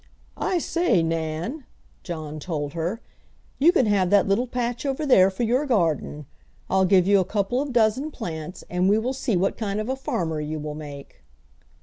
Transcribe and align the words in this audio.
"I 0.39 0.57
say, 0.57 1.03
Nan," 1.03 1.63
John 2.01 2.39
told 2.39 2.73
her, 2.73 3.01
"you 3.59 3.71
can 3.71 3.85
have 3.85 4.09
that 4.09 4.27
little 4.27 4.47
patch 4.47 4.83
over 4.83 5.05
there 5.05 5.29
for 5.29 5.43
your 5.43 5.67
garden. 5.67 6.25
I'll 6.71 6.85
give 6.85 7.05
you 7.05 7.19
a 7.19 7.23
couple 7.23 7.61
of 7.61 7.71
dozen 7.71 8.09
plants, 8.09 8.63
and 8.67 8.89
we 8.89 8.97
will 8.97 9.13
see 9.13 9.37
what 9.37 9.57
kind 9.57 9.79
of 9.79 9.89
a 9.89 9.95
farmer 9.95 10.41
you 10.41 10.57
will 10.57 10.73
make." 10.73 11.21